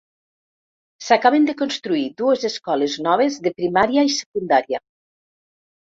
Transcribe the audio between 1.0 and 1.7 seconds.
S'acaben de